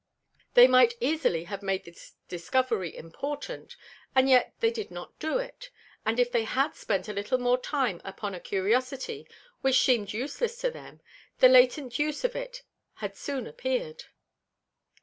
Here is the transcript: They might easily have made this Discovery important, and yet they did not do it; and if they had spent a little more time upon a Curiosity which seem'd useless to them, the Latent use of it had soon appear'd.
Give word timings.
They 0.55 0.65
might 0.65 0.95
easily 0.99 1.43
have 1.43 1.61
made 1.61 1.83
this 1.83 2.13
Discovery 2.27 2.97
important, 2.97 3.75
and 4.15 4.27
yet 4.27 4.55
they 4.59 4.71
did 4.71 4.89
not 4.89 5.19
do 5.19 5.37
it; 5.37 5.69
and 6.07 6.19
if 6.19 6.31
they 6.31 6.43
had 6.43 6.73
spent 6.73 7.07
a 7.07 7.13
little 7.13 7.37
more 7.37 7.59
time 7.59 8.01
upon 8.03 8.33
a 8.33 8.39
Curiosity 8.39 9.27
which 9.61 9.79
seem'd 9.83 10.11
useless 10.11 10.57
to 10.61 10.71
them, 10.71 11.01
the 11.37 11.49
Latent 11.49 11.99
use 11.99 12.23
of 12.23 12.35
it 12.35 12.63
had 12.95 13.15
soon 13.15 13.45
appear'd. 13.45 14.05